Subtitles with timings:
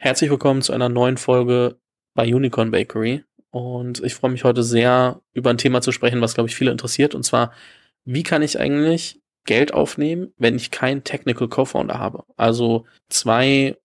[0.00, 1.80] Herzlich willkommen zu einer neuen Folge
[2.14, 3.24] bei Unicorn Bakery.
[3.50, 6.70] Und ich freue mich heute sehr, über ein Thema zu sprechen, was, glaube ich, viele
[6.70, 7.16] interessiert.
[7.16, 7.52] Und zwar,
[8.04, 12.22] wie kann ich eigentlich Geld aufnehmen, wenn ich keinen Technical Co-Founder habe?
[12.36, 13.76] Also zwei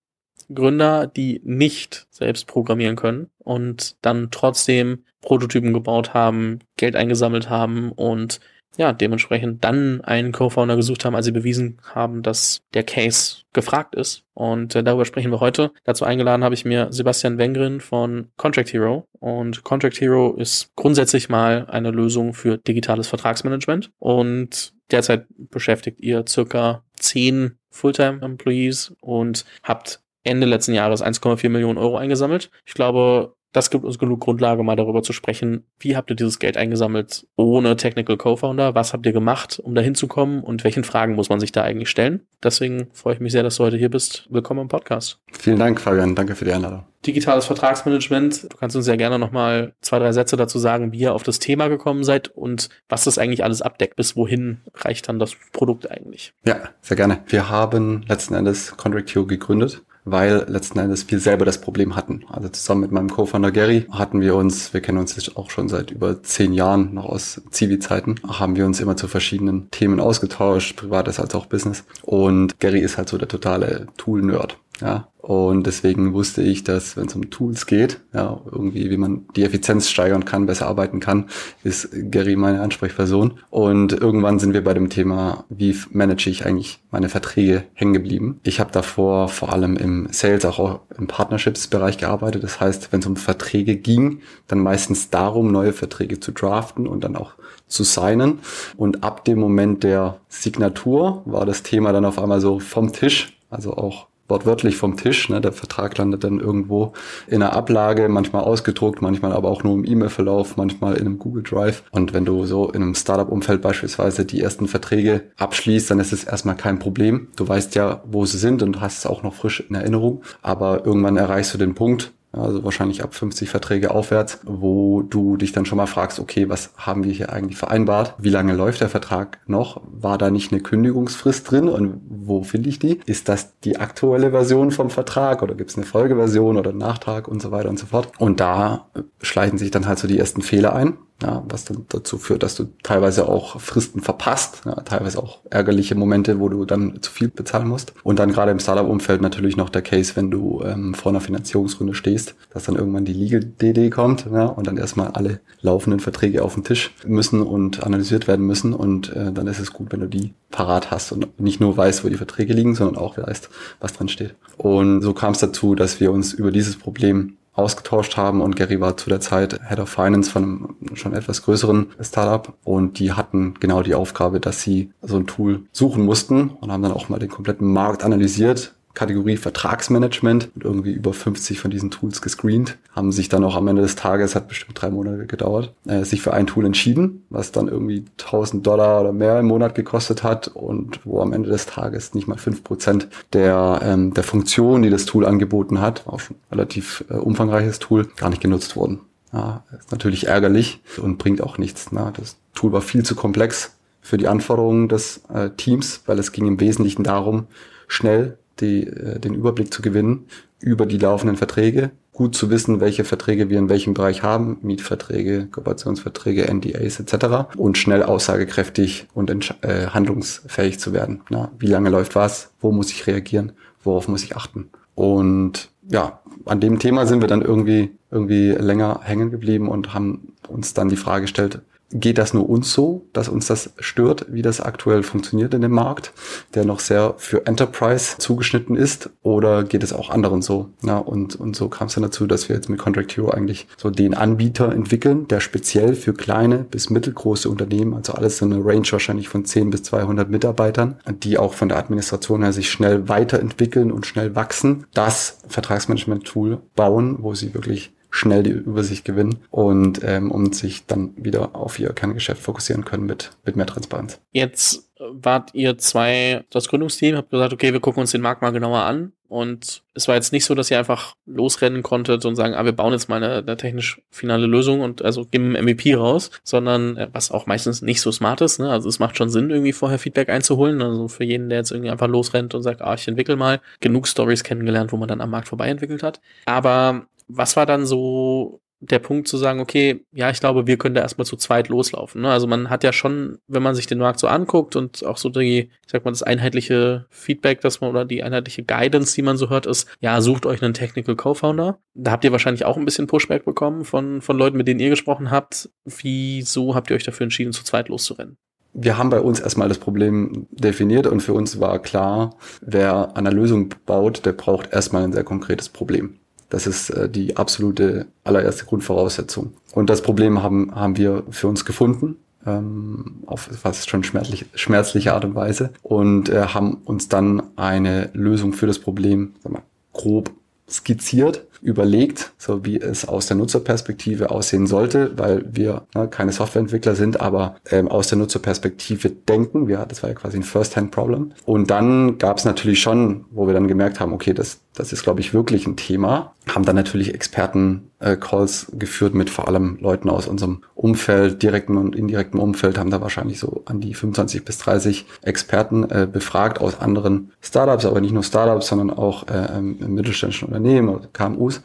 [0.54, 7.92] Gründer, die nicht selbst programmieren können und dann trotzdem Prototypen gebaut haben, Geld eingesammelt haben
[7.92, 8.40] und
[8.78, 13.96] ja, dementsprechend dann einen Co-Founder gesucht haben, als sie bewiesen haben, dass der Case gefragt
[13.96, 14.24] ist.
[14.34, 15.72] Und äh, darüber sprechen wir heute.
[15.84, 19.08] Dazu eingeladen habe ich mir Sebastian Wengrin von Contract Hero.
[19.20, 23.92] Und Contract Hero ist grundsätzlich mal eine Lösung für digitales Vertragsmanagement.
[24.00, 31.98] Und derzeit beschäftigt ihr circa zehn Fulltime-Employees und habt Ende letzten Jahres 1,4 Millionen Euro
[31.98, 32.50] eingesammelt.
[32.66, 36.40] Ich glaube, das gibt uns genug Grundlage, mal darüber zu sprechen, wie habt ihr dieses
[36.40, 38.76] Geld eingesammelt ohne Technical Co-Founder?
[38.76, 40.44] Was habt ihr gemacht, um da hinzukommen?
[40.44, 42.22] Und welchen Fragen muss man sich da eigentlich stellen?
[42.44, 44.28] Deswegen freue ich mich sehr, dass du heute hier bist.
[44.30, 45.20] Willkommen im Podcast.
[45.32, 46.16] Vielen Dank, Fabian.
[46.16, 46.84] Danke für die Einladung.
[47.06, 48.52] Digitales Vertragsmanagement.
[48.52, 51.38] Du kannst uns ja gerne nochmal zwei, drei Sätze dazu sagen, wie ihr auf das
[51.38, 53.98] Thema gekommen seid und was das eigentlich alles abdeckt.
[53.98, 56.34] Bis wohin reicht dann das Produkt eigentlich?
[56.46, 57.20] Ja, sehr gerne.
[57.28, 62.26] Wir haben letzten Endes Contractio gegründet weil letzten Endes wir selber das Problem hatten.
[62.30, 65.70] Also zusammen mit meinem Co-Founder Gary hatten wir uns, wir kennen uns jetzt auch schon
[65.70, 70.76] seit über zehn Jahren, noch aus Zivi-Zeiten, haben wir uns immer zu verschiedenen Themen ausgetauscht,
[70.76, 71.84] privates als auch Business.
[72.02, 74.58] Und Gary ist halt so der totale Tool-Nerd.
[74.82, 79.26] Ja, und deswegen wusste ich, dass wenn es um Tools geht, ja, irgendwie, wie man
[79.38, 81.30] die Effizienz steigern kann, besser arbeiten kann,
[81.64, 83.40] ist Gary meine Ansprechperson.
[83.50, 88.42] Und irgendwann sind wir bei dem Thema, wie manage ich eigentlich meine Verträge hängen geblieben.
[88.44, 92.44] Ich habe davor vor allem im Sales, auch im Partnerships-Bereich gearbeitet.
[92.44, 97.06] Das heißt, wenn es um Verträge ging, dann meistens darum, neue Verträge zu draften und
[97.06, 97.36] dann auch
[97.68, 98.40] zu signen.
[98.76, 103.40] Und ab dem Moment der Signatur war das Thema dann auf einmal so vom Tisch.
[103.50, 105.30] Also auch wortwörtlich vom Tisch.
[105.30, 105.42] Ne?
[105.42, 106.94] Der Vertrag landet dann irgendwo
[107.28, 111.44] in einer Ablage, manchmal ausgedruckt, manchmal aber auch nur im E-Mail-Verlauf, manchmal in einem Google
[111.44, 111.84] Drive.
[111.92, 116.24] Und wenn du so in einem Startup-Umfeld beispielsweise die ersten Verträge abschließt, dann ist es
[116.24, 117.28] erstmal kein Problem.
[117.36, 120.24] Du weißt ja, wo sie sind und hast es auch noch frisch in Erinnerung.
[120.42, 125.52] Aber irgendwann erreichst du den Punkt, also wahrscheinlich ab 50 Verträge aufwärts, wo du dich
[125.52, 128.16] dann schon mal fragst, okay, was haben wir hier eigentlich vereinbart?
[128.18, 129.82] Wie lange läuft der Vertrag noch?
[129.86, 133.00] War da nicht eine Kündigungsfrist drin und wo finde ich die?
[133.06, 137.28] Ist das die aktuelle Version vom Vertrag oder gibt es eine Folgeversion oder einen Nachtrag
[137.28, 138.10] und so weiter und so fort?
[138.18, 138.88] Und da
[139.22, 142.56] schleichen sich dann halt so die ersten Fehler ein ja, was dann dazu führt, dass
[142.56, 147.30] du teilweise auch Fristen verpasst, ja, teilweise auch ärgerliche Momente, wo du dann zu viel
[147.30, 147.94] bezahlen musst.
[148.04, 151.94] Und dann gerade im Startup-Umfeld natürlich noch der Case, wenn du ähm, vor einer Finanzierungsrunde
[151.94, 156.56] stehst, dass dann irgendwann die Legal-DD kommt ja, und dann erstmal alle laufenden Verträge auf
[156.56, 158.74] den Tisch müssen und analysiert werden müssen.
[158.74, 162.04] Und äh, dann ist es gut, wenn du die parat hast und nicht nur weißt,
[162.04, 164.36] wo die Verträge liegen, sondern auch weißt, was drin steht.
[164.58, 168.82] Und so kam es dazu, dass wir uns über dieses Problem ausgetauscht haben und Gary
[168.82, 173.14] war zu der Zeit Head of Finance von einem schon etwas größeren Startup und die
[173.14, 177.10] hatten genau die Aufgabe, dass sie so ein Tool suchen mussten und haben dann auch
[177.10, 182.78] mal den kompletten Markt analysiert, Kategorie Vertragsmanagement und irgendwie über 50 von diesen Tools gescreent,
[182.92, 186.22] haben sich dann auch am Ende des Tages, hat bestimmt drei Monate gedauert, äh, sich
[186.22, 190.48] für ein Tool entschieden, was dann irgendwie 1000 Dollar oder mehr im Monat gekostet hat
[190.48, 194.90] und wo am Ende des Tages nicht mal fünf Prozent der, ähm, der Funktionen, die
[194.90, 199.00] das Tool angeboten hat, auch schon relativ äh, umfangreiches Tool, gar nicht genutzt wurden.
[199.32, 201.88] Ja, ist natürlich ärgerlich und bringt auch nichts.
[201.92, 203.72] Na, das Tool war viel zu komplex
[204.02, 207.48] für die Anforderungen des äh, Teams, weil es ging im Wesentlichen darum,
[207.88, 210.28] schnell die, äh, den Überblick zu gewinnen
[210.60, 215.48] über die laufenden Verträge, gut zu wissen, welche Verträge wir in welchem Bereich haben, Mietverträge,
[215.48, 217.56] Kooperationsverträge, NDAs etc.
[217.58, 219.30] und schnell aussagekräftig und
[219.62, 221.22] äh, handlungsfähig zu werden.
[221.30, 222.52] Na, wie lange läuft was?
[222.62, 223.52] Wo muss ich reagieren?
[223.84, 224.70] Worauf muss ich achten?
[224.96, 230.34] Und ja, an dem Thema sind wir dann irgendwie irgendwie länger hängen geblieben und haben
[230.48, 231.62] uns dann die Frage gestellt,
[231.94, 235.72] geht das nur uns so, dass uns das stört, wie das aktuell funktioniert in dem
[235.72, 236.12] Markt,
[236.56, 240.70] der noch sehr für Enterprise zugeschnitten ist, oder geht es auch anderen so?
[240.82, 243.68] Ja, und, und so kam es dann dazu, dass wir jetzt mit Contract Hero eigentlich
[243.78, 248.64] so den Anbieter entwickeln, der speziell für kleine bis mittelgroße Unternehmen, also alles so eine
[248.64, 253.08] Range wahrscheinlich von 10 bis 200 Mitarbeitern, die auch von der Administration her sich schnell
[253.08, 260.02] weiterentwickeln und schnell wachsen, das Vertragsmanagement-Tool bauen, wo sie wirklich schnell die Übersicht gewinnen und
[260.04, 264.22] ähm, und sich dann wieder auf ihr Kerngeschäft fokussieren können mit, mit mehr Transparenz.
[264.32, 268.52] Jetzt wart ihr zwei, das Gründungsteam, habt gesagt, okay, wir gucken uns den Markt mal
[268.52, 272.54] genauer an Und es war jetzt nicht so, dass ihr einfach losrennen konntet und sagen,
[272.54, 276.30] ah, wir bauen jetzt mal eine, eine technisch finale Lösung und also geben MVP raus,
[276.44, 278.60] sondern äh, was auch meistens nicht so smart ist.
[278.60, 278.70] Ne?
[278.70, 280.84] Also es macht schon Sinn, irgendwie vorher Feedback einzuholen.
[280.84, 284.08] Also für jeden, der jetzt irgendwie einfach losrennt und sagt, ah, ich entwickle mal, genug
[284.08, 286.22] Stories kennengelernt, wo man dann am Markt vorbei entwickelt hat.
[286.46, 290.96] Aber was war dann so der Punkt zu sagen, okay, ja, ich glaube, wir können
[290.96, 292.22] da erstmal zu zweit loslaufen.
[292.22, 292.32] Ne?
[292.32, 295.30] Also man hat ja schon, wenn man sich den Markt so anguckt und auch so
[295.30, 299.38] die, ich sag mal, das einheitliche Feedback, dass man oder die einheitliche Guidance, die man
[299.38, 301.80] so hört, ist, ja, sucht euch einen Technical Co-Founder.
[301.94, 304.90] Da habt ihr wahrscheinlich auch ein bisschen Pushback bekommen von, von Leuten, mit denen ihr
[304.90, 305.70] gesprochen habt.
[305.86, 308.38] Wieso habt ihr euch dafür entschieden, zu zweit loszurennen?
[308.74, 313.28] wir haben bei uns erstmal das Problem definiert und für uns war klar, wer an
[313.28, 316.20] einer Lösung baut, der braucht erstmal ein sehr konkretes Problem.
[316.54, 319.54] Das ist äh, die absolute allererste Grundvoraussetzung.
[319.74, 325.14] Und das Problem haben, haben wir für uns gefunden, ähm, auf fast schon schmerzlich, schmerzliche
[325.14, 329.64] Art und Weise und äh, haben uns dann eine Lösung für das Problem sag mal,
[329.94, 330.30] grob
[330.70, 336.96] skizziert überlegt, so wie es aus der Nutzerperspektive aussehen sollte, weil wir ne, keine Softwareentwickler
[336.96, 339.68] sind, aber ähm, aus der Nutzerperspektive denken.
[339.68, 341.32] Wir, das war ja quasi ein First-Hand-Problem.
[341.46, 345.04] Und dann gab es natürlich schon, wo wir dann gemerkt haben, okay, das, das ist,
[345.04, 346.34] glaube ich, wirklich ein Thema.
[346.50, 351.96] Haben dann natürlich Experten-Calls äh, geführt mit vor allem Leuten aus unserem Umfeld, direkten und
[351.96, 356.80] indirekten Umfeld, haben da wahrscheinlich so an die 25 bis 30 Experten äh, befragt aus
[356.80, 361.62] anderen Startups, aber nicht nur Startups, sondern auch äh, ähm, mittelständischen Unternehmen, KMUs Interviews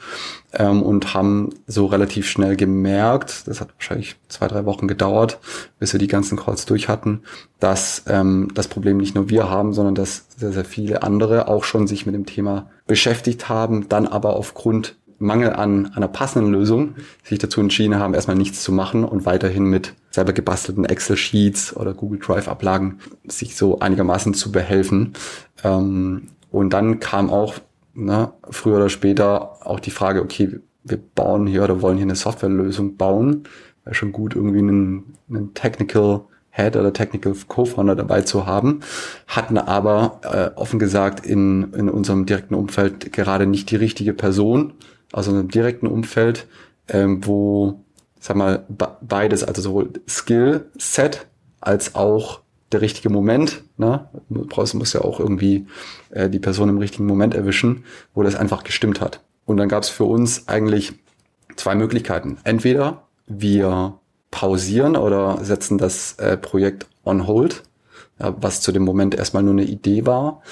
[0.52, 5.38] ähm, und haben so relativ schnell gemerkt, das hat wahrscheinlich zwei, drei Wochen gedauert,
[5.78, 7.22] bis wir die ganzen Calls durch hatten,
[7.60, 11.64] dass ähm, das Problem nicht nur wir haben, sondern dass sehr, sehr viele andere auch
[11.64, 16.94] schon sich mit dem Thema beschäftigt haben, dann aber aufgrund Mangel an einer passenden Lösung
[17.24, 21.92] sich dazu entschieden haben, erstmal nichts zu machen und weiterhin mit selber gebastelten Excel-Sheets oder
[21.92, 25.14] Google Drive-Ablagen sich so einigermaßen zu behelfen.
[25.64, 27.54] Ähm, und dann kam auch
[27.98, 32.14] ne, früher oder später auch die Frage, okay, wir bauen hier oder wollen hier eine
[32.14, 33.44] Softwarelösung bauen,
[33.84, 38.80] wäre schon gut, irgendwie einen, einen Technical Head oder Technical Co-Founder dabei zu haben,
[39.26, 44.72] hatten aber äh, offen gesagt in, in unserem direkten Umfeld gerade nicht die richtige Person,
[45.12, 46.46] also in einem direkten Umfeld,
[46.88, 47.84] ähm, wo,
[48.18, 48.64] sag mal,
[49.00, 51.26] beides, also sowohl Skill Set
[51.60, 52.40] als auch
[52.72, 53.62] der richtige Moment.
[53.76, 54.08] Ne?
[54.28, 55.66] Brauchst, musst ja auch irgendwie
[56.10, 57.84] äh, die Person im richtigen Moment erwischen,
[58.14, 59.20] wo das einfach gestimmt hat.
[59.46, 60.92] Und dann gab es für uns eigentlich
[61.56, 62.38] zwei Möglichkeiten.
[62.44, 63.98] Entweder wir
[64.30, 67.62] pausieren oder setzen das äh, Projekt on hold,
[68.18, 70.42] ja, was zu dem Moment erstmal nur eine Idee war,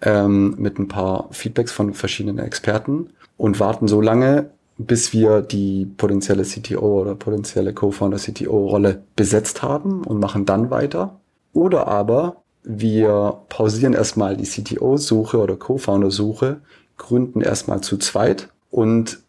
[0.00, 5.86] ähm, mit ein paar Feedbacks von verschiedenen Experten und warten so lange, bis wir die
[5.96, 11.20] potenzielle CTO oder potenzielle Co-Founder CTO-Rolle besetzt haben und machen dann weiter.
[11.56, 16.60] Oder aber wir pausieren erstmal die CTO-Suche oder Co-Founder-Suche,
[16.98, 19.20] gründen erstmal zu zweit und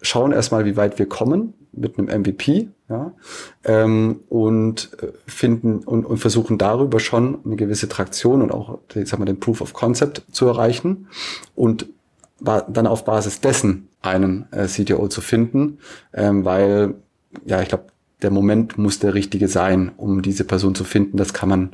[0.00, 3.12] schauen erstmal, wie weit wir kommen mit einem MVP ja,
[3.64, 9.06] ähm, und äh, finden und, und versuchen darüber schon eine gewisse Traktion und auch ich
[9.06, 11.08] sag mal, den Proof of Concept zu erreichen
[11.54, 11.86] und
[12.40, 15.80] dann auf Basis dessen einen äh, CTO zu finden,
[16.14, 16.94] ähm, weil
[17.44, 17.84] ja, ich glaube,
[18.22, 21.16] der Moment muss der richtige sein, um diese Person zu finden.
[21.16, 21.70] Das kann man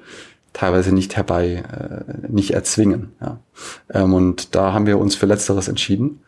[0.52, 3.12] teilweise nicht herbei, äh, nicht erzwingen.
[3.20, 3.38] Ja.
[3.92, 6.20] Ähm, und da haben wir uns für Letzteres entschieden,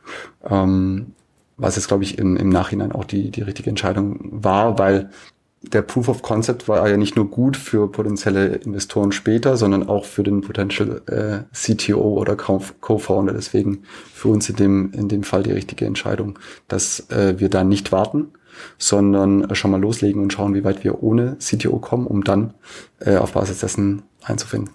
[0.49, 1.15] ähm,
[1.57, 5.11] was jetzt, glaube ich, im, im Nachhinein auch die, die richtige Entscheidung war, weil
[5.63, 10.05] der Proof of Concept war ja nicht nur gut für potenzielle Investoren später, sondern auch
[10.05, 13.33] für den Potential äh, CTO oder Co-Founder.
[13.33, 17.63] Deswegen für uns in dem, in dem Fall die richtige Entscheidung, dass äh, wir da
[17.63, 18.33] nicht warten,
[18.79, 22.55] sondern schon mal loslegen und schauen, wie weit wir ohne CTO kommen, um dann
[23.01, 24.71] äh, auf Basis dessen einzufinden.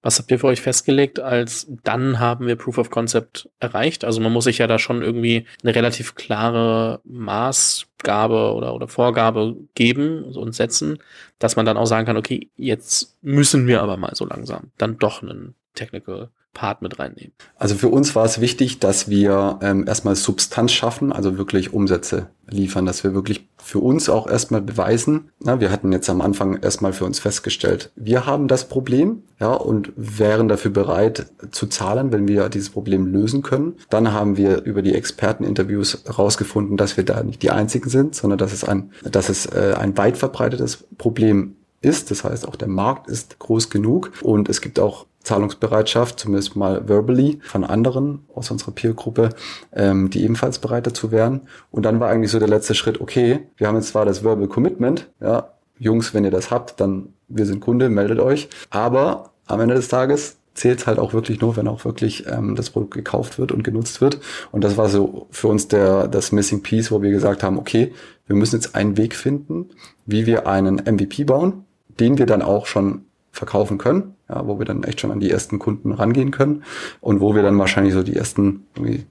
[0.00, 4.04] Was habt ihr für euch festgelegt, als dann haben wir Proof of Concept erreicht?
[4.04, 9.56] Also man muss sich ja da schon irgendwie eine relativ klare Maßgabe oder, oder Vorgabe
[9.74, 10.98] geben und setzen,
[11.40, 14.98] dass man dann auch sagen kann, okay, jetzt müssen wir aber mal so langsam dann
[14.98, 17.32] doch einen Technical Part mit reinnehmen?
[17.56, 22.30] Also für uns war es wichtig, dass wir ähm, erstmal Substanz schaffen, also wirklich Umsätze
[22.50, 25.30] liefern, dass wir wirklich für uns auch erstmal beweisen.
[25.38, 29.52] Na, wir hatten jetzt am Anfang erstmal für uns festgestellt, wir haben das Problem, ja,
[29.52, 33.74] und wären dafür bereit zu zahlen, wenn wir dieses Problem lösen können.
[33.88, 38.38] Dann haben wir über die Experteninterviews herausgefunden, dass wir da nicht die einzigen sind, sondern
[38.38, 42.10] dass es ein, dass es äh, ein weit verbreitetes Problem ist.
[42.10, 46.88] Das heißt, auch der Markt ist groß genug und es gibt auch Zahlungsbereitschaft, zumindest mal
[46.88, 49.30] verbally, von anderen aus unserer Peer-Gruppe,
[49.72, 51.42] ähm, die ebenfalls bereit dazu wären.
[51.70, 54.48] Und dann war eigentlich so der letzte Schritt, okay, wir haben jetzt zwar das Verbal
[54.48, 58.48] Commitment, ja, Jungs, wenn ihr das habt, dann wir sind Kunde, meldet euch.
[58.70, 62.70] Aber am Ende des Tages zählt halt auch wirklich nur, wenn auch wirklich ähm, das
[62.70, 64.18] Produkt gekauft wird und genutzt wird.
[64.50, 67.92] Und das war so für uns der das Missing Piece, wo wir gesagt haben, okay,
[68.26, 69.70] wir müssen jetzt einen Weg finden,
[70.04, 71.64] wie wir einen MVP bauen,
[72.00, 73.04] den wir dann auch schon
[73.38, 76.64] verkaufen können, ja, wo wir dann echt schon an die ersten Kunden rangehen können
[77.00, 78.66] und wo wir dann wahrscheinlich so die ersten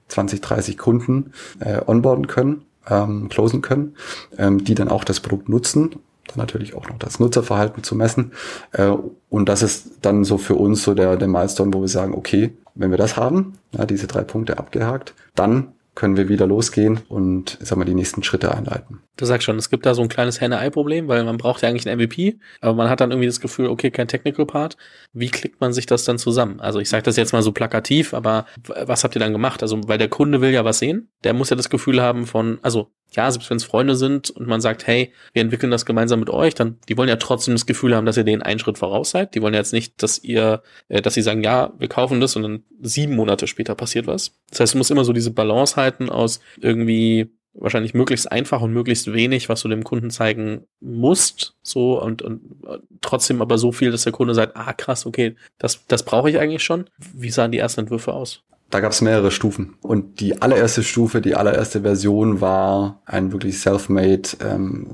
[0.08, 3.96] 20, 30 Kunden äh, onboarden können, ähm, closen können,
[4.36, 5.96] ähm, die dann auch das Produkt nutzen
[6.28, 8.32] dann natürlich auch noch das Nutzerverhalten zu messen.
[8.72, 8.92] Äh,
[9.30, 12.54] und das ist dann so für uns so der, der Milestone, wo wir sagen, okay,
[12.74, 17.58] wenn wir das haben, ja, diese drei Punkte abgehakt, dann können wir wieder losgehen und
[17.60, 19.02] sagen wir die nächsten Schritte einleiten.
[19.16, 21.88] Du sagst schon, es gibt da so ein kleines Henne-Ei-Problem, weil man braucht ja eigentlich
[21.88, 24.76] einen MVP, aber man hat dann irgendwie das Gefühl, okay, kein Technical Part.
[25.12, 26.60] Wie klickt man sich das dann zusammen?
[26.60, 29.60] Also ich sage das jetzt mal so plakativ, aber was habt ihr dann gemacht?
[29.60, 32.60] Also weil der Kunde will ja was sehen, der muss ja das Gefühl haben von,
[32.62, 36.20] also ja, selbst wenn es Freunde sind und man sagt, hey, wir entwickeln das gemeinsam
[36.20, 38.76] mit euch, dann die wollen ja trotzdem das Gefühl haben, dass ihr denen einen Schritt
[38.76, 39.34] voraus seid.
[39.34, 42.36] Die wollen ja jetzt nicht, dass ihr, äh, dass sie sagen, ja, wir kaufen das
[42.36, 44.32] und dann sieben Monate später passiert was.
[44.50, 48.72] Das heißt, du musst immer so diese Balance halten aus irgendwie wahrscheinlich möglichst einfach und
[48.72, 53.72] möglichst wenig, was du dem Kunden zeigen musst, so und, und äh, trotzdem aber so
[53.72, 56.88] viel, dass der Kunde sagt, ah krass, okay, das, das brauche ich eigentlich schon.
[57.12, 58.44] Wie sahen die ersten Entwürfe aus?
[58.70, 59.76] da gab es mehrere Stufen.
[59.80, 64.86] Und die allererste Stufe, die allererste Version war ein wirklich self-made, ähm,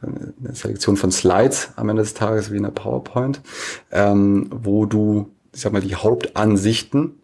[0.00, 3.42] eine Selektion von Slides am Ende des Tages wie in der PowerPoint,
[3.90, 7.19] ähm, wo du, ich sag mal, die Hauptansichten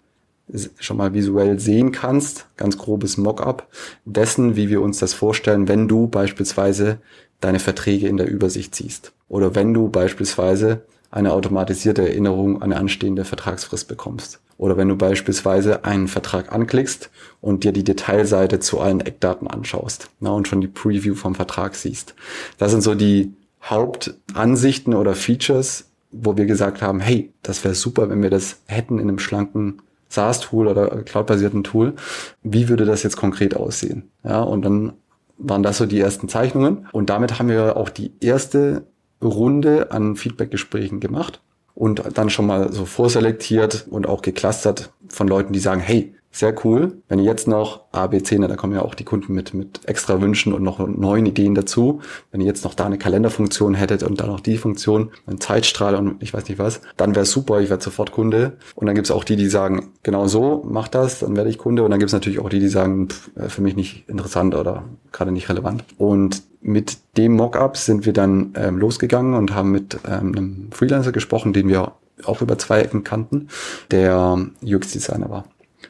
[0.79, 3.69] schon mal visuell sehen kannst, ganz grobes Mockup
[4.05, 6.99] dessen, wie wir uns das vorstellen, wenn du beispielsweise
[7.41, 9.13] deine Verträge in der Übersicht siehst.
[9.29, 14.41] Oder wenn du beispielsweise eine automatisierte Erinnerung an eine anstehende Vertragsfrist bekommst.
[14.59, 17.11] Oder wenn du beispielsweise einen Vertrag anklickst
[17.41, 21.75] und dir die Detailseite zu allen Eckdaten anschaust na, und schon die Preview vom Vertrag
[21.75, 22.15] siehst.
[22.59, 28.09] Das sind so die Hauptansichten oder Features, wo wir gesagt haben, hey, das wäre super,
[28.09, 31.95] wenn wir das hätten in einem schlanken SaaS-Tool oder cloud-basierten Tool.
[32.43, 34.11] Wie würde das jetzt konkret aussehen?
[34.25, 34.93] Ja, und dann
[35.39, 36.89] waren das so die ersten Zeichnungen.
[36.93, 38.87] Und damit haben wir auch die erste
[39.23, 41.41] Runde an Feedbackgesprächen gemacht
[41.75, 46.55] und dann schon mal so vorselektiert und auch geclustert von Leuten, die sagen, hey, sehr
[46.65, 47.03] cool.
[47.09, 49.55] Wenn ihr jetzt noch A, B, C, ne, da kommen ja auch die Kunden mit,
[49.55, 52.03] mit extra Wünschen und noch neuen Ideen dazu.
[52.31, 55.95] Wenn ihr jetzt noch da eine Kalenderfunktion hättet und dann noch die Funktion, ein Zeitstrahl
[55.95, 58.59] und ich weiß nicht was, dann wäre super, ich werde sofort Kunde.
[58.75, 61.83] Und dann gibt's auch die, die sagen, genau so, mach das, dann werde ich Kunde.
[61.85, 64.85] Und dann gibt's natürlich auch die, die sagen, pff, äh, für mich nicht interessant oder
[65.13, 65.85] gerade nicht relevant.
[65.97, 71.13] Und mit dem Mockup sind wir dann ähm, losgegangen und haben mit ähm, einem Freelancer
[71.13, 71.93] gesprochen, den wir
[72.25, 73.49] auch über zwei Ecken kannten,
[73.91, 75.45] der UX-Designer war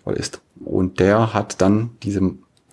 [0.06, 0.40] oder ist.
[0.64, 2.22] Und der hat dann diese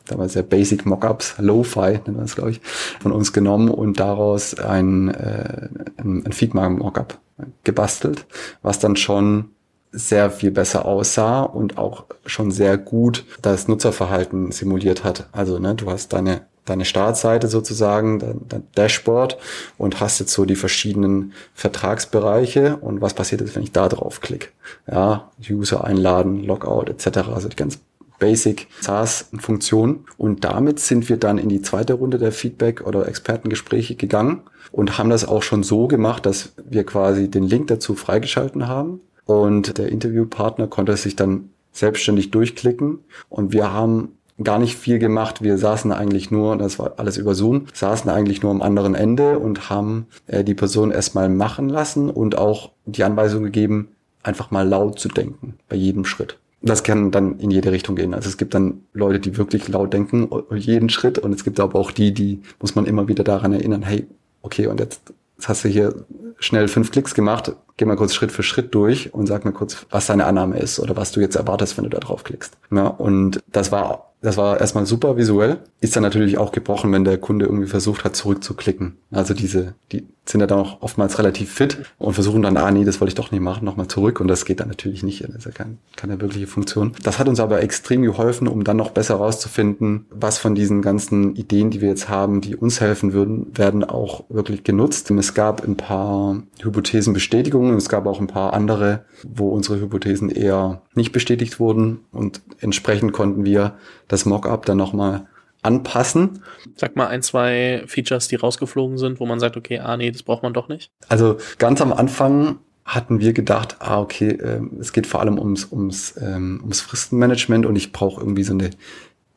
[0.05, 2.61] damals sehr basic Mockups, Lo-Fi nennt man es, glaube ich,
[2.99, 7.19] von uns genommen und daraus ein, äh, ein, ein Figma-Mockup
[7.63, 8.25] gebastelt,
[8.61, 9.49] was dann schon
[9.91, 15.29] sehr viel besser aussah und auch schon sehr gut das Nutzerverhalten simuliert hat.
[15.31, 19.37] Also ne, du hast deine deine Startseite sozusagen, dein, dein, Dashboard
[19.77, 24.21] und hast jetzt so die verschiedenen Vertragsbereiche und was passiert jetzt, wenn ich da drauf
[24.21, 24.49] klicke?
[24.89, 27.29] Ja, User einladen, Logout etc.
[27.33, 27.79] Also die ganz
[28.19, 30.05] Basic SaaS-Funktionen.
[30.17, 34.97] Und damit sind wir dann in die zweite Runde der Feedback- oder Expertengespräche gegangen und
[34.97, 39.77] haben das auch schon so gemacht, dass wir quasi den Link dazu freigeschalten haben und
[39.77, 45.41] der Interviewpartner konnte sich dann selbstständig durchklicken und wir haben gar nicht viel gemacht.
[45.41, 49.39] Wir saßen eigentlich nur, das war alles über Zoom, saßen eigentlich nur am anderen Ende
[49.39, 53.89] und haben äh, die Person erstmal machen lassen und auch die Anweisung gegeben,
[54.23, 56.39] einfach mal laut zu denken bei jedem Schritt.
[56.61, 58.13] Das kann dann in jede Richtung gehen.
[58.13, 61.19] Also es gibt dann Leute, die wirklich laut denken, jeden Schritt.
[61.19, 64.07] Und es gibt aber auch die, die muss man immer wieder daran erinnern, hey,
[64.41, 65.13] okay, und jetzt
[65.43, 66.05] hast du hier
[66.39, 69.85] schnell fünf Klicks gemacht, geh mal kurz Schritt für Schritt durch und sag mir kurz,
[69.89, 72.57] was deine Annahme ist oder was du jetzt erwartest, wenn du da drauf klickst.
[72.71, 75.59] Ja, und das war das war erstmal super visuell.
[75.81, 78.97] Ist dann natürlich auch gebrochen, wenn der Kunde irgendwie versucht hat, zurückzuklicken.
[79.11, 82.85] Also diese, die sind ja dann auch oftmals relativ fit und versuchen dann, ah nee,
[82.85, 84.21] das wollte ich doch nicht machen, nochmal zurück.
[84.21, 85.21] Und das geht dann natürlich nicht.
[85.21, 86.93] Das ist ja kein, keine wirkliche Funktion.
[87.03, 91.35] Das hat uns aber extrem geholfen, um dann noch besser rauszufinden, was von diesen ganzen
[91.35, 95.11] Ideen, die wir jetzt haben, die uns helfen würden, werden auch wirklich genutzt.
[95.11, 97.75] Es gab ein paar Hypothesenbestätigungen.
[97.75, 101.99] Es gab auch ein paar andere, wo unsere Hypothesen eher nicht bestätigt wurden.
[102.11, 103.73] Und entsprechend konnten wir
[104.07, 105.27] das Mockup dann nochmal
[105.63, 106.43] anpassen.
[106.75, 110.23] Sag mal ein, zwei Features, die rausgeflogen sind, wo man sagt, okay, ah nee, das
[110.23, 110.91] braucht man doch nicht.
[111.09, 115.71] Also ganz am Anfang hatten wir gedacht, ah okay, äh, es geht vor allem ums,
[115.71, 118.71] ums, ähm, ums Fristenmanagement und ich brauche irgendwie so eine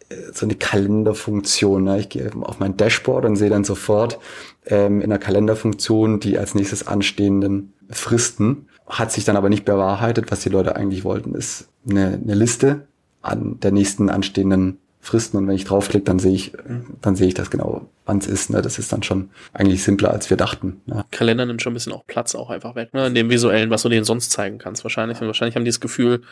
[0.08, 1.84] äh, so eine Kalenderfunktion.
[1.84, 2.00] Ne?
[2.00, 4.18] Ich gehe auf mein Dashboard und sehe dann sofort
[4.66, 10.30] ähm, in der Kalenderfunktion die als nächstes anstehenden Fristen hat sich dann aber nicht bewahrheitet.
[10.30, 12.86] Was die Leute eigentlich wollten, ist eine, eine Liste
[13.22, 16.52] an der nächsten anstehenden Fristen und wenn ich draufklicke, dann sehe ich,
[17.00, 18.50] dann sehe ich das genau, wann es ist.
[18.50, 18.60] Ne?
[18.60, 20.80] Das ist dann schon eigentlich simpler, als wir dachten.
[20.86, 21.04] Ne?
[21.12, 23.06] Kalender nimmt schon ein bisschen auch Platz auch einfach weg, ne?
[23.06, 25.20] In dem visuellen, was du denen sonst zeigen kannst, wahrscheinlich.
[25.20, 26.22] Und wahrscheinlich haben die das Gefühl,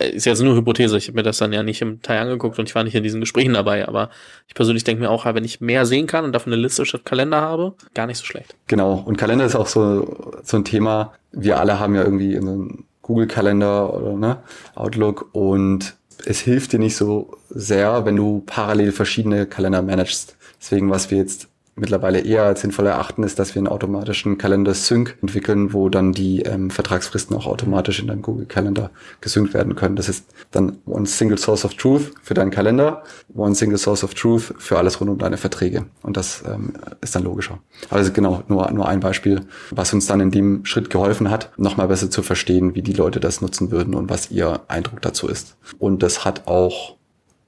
[0.00, 2.58] äh, ist jetzt nur Hypothese, ich habe mir das dann ja nicht im Teil angeguckt
[2.58, 4.10] und ich war nicht in diesen Gesprächen dabei, aber
[4.48, 7.04] ich persönlich denke mir auch, wenn ich mehr sehen kann und dafür eine Liste statt
[7.04, 8.54] Kalender habe, gar nicht so schlecht.
[8.66, 12.84] Genau, und Kalender ist auch so, so ein Thema, wir alle haben ja irgendwie einen
[13.02, 14.38] Google-Kalender oder ne,
[14.74, 20.36] Outlook und es hilft dir nicht so sehr, wenn du parallel verschiedene Kalender managst.
[20.60, 25.18] Deswegen, was wir jetzt mittlerweile eher als sinnvoll erachten, ist, dass wir einen automatischen Kalender-Sync
[25.20, 28.90] entwickeln, wo dann die ähm, Vertragsfristen auch automatisch in deinem Google-Kalender
[29.20, 29.94] gesynkt werden können.
[29.94, 33.02] Das ist dann One Single Source of Truth für deinen Kalender,
[33.34, 35.84] One Single Source of Truth für alles rund um deine Verträge.
[36.02, 37.58] Und das ähm, ist dann logischer.
[37.90, 41.88] Also genau, nur, nur ein Beispiel, was uns dann in dem Schritt geholfen hat, nochmal
[41.88, 45.56] besser zu verstehen, wie die Leute das nutzen würden und was ihr Eindruck dazu ist.
[45.78, 46.96] Und das hat auch,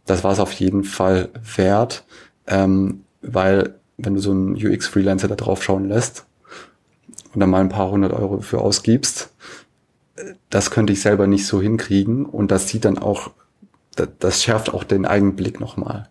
[0.05, 2.05] das war es auf jeden Fall wert,
[2.47, 6.25] ähm, weil wenn du so einen UX-Freelancer da drauf schauen lässt
[7.35, 9.31] und dann mal ein paar hundert Euro für ausgibst,
[10.51, 13.33] das könnte ich selber nicht so hinkriegen und das sieht dann auch,
[14.19, 16.09] das schärft auch den Eigenblick nochmal.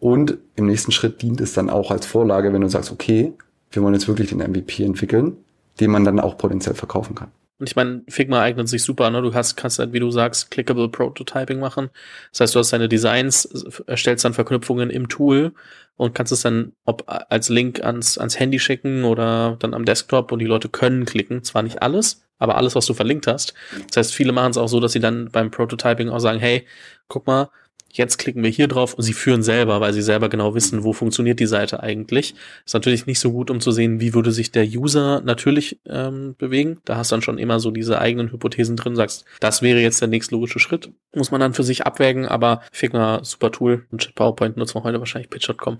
[0.00, 3.32] Und im nächsten Schritt dient es dann auch als Vorlage, wenn du sagst, okay,
[3.70, 5.36] wir wollen jetzt wirklich den MVP entwickeln,
[5.80, 7.30] den man dann auch potenziell verkaufen kann.
[7.62, 9.22] Und ich meine, Figma eignet sich super, ne?
[9.22, 11.90] Du hast, kannst halt, wie du sagst, clickable Prototyping machen.
[12.32, 13.44] Das heißt, du hast deine Designs,
[13.86, 15.52] erstellst dann Verknüpfungen im Tool
[15.96, 20.32] und kannst es dann ob als Link ans, ans Handy schicken oder dann am Desktop
[20.32, 21.44] und die Leute können klicken.
[21.44, 23.54] Zwar nicht alles, aber alles, was du verlinkt hast.
[23.86, 26.66] Das heißt, viele machen es auch so, dass sie dann beim Prototyping auch sagen, hey,
[27.06, 27.48] guck mal,
[27.92, 30.92] jetzt klicken wir hier drauf und sie führen selber, weil sie selber genau wissen, wo
[30.92, 32.34] funktioniert die Seite eigentlich.
[32.64, 36.34] Ist natürlich nicht so gut, um zu sehen, wie würde sich der User natürlich ähm,
[36.38, 36.80] bewegen.
[36.84, 40.08] Da hast dann schon immer so diese eigenen Hypothesen drin, sagst, das wäre jetzt der
[40.08, 40.90] nächstlogische Schritt.
[41.14, 44.98] Muss man dann für sich abwägen, aber Figma, super Tool und PowerPoint nutzen wir heute
[44.98, 45.78] wahrscheinlich Pitch.com.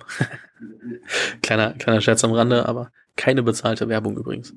[1.43, 4.55] kleiner, kleiner Scherz am Rande, aber keine bezahlte Werbung übrigens.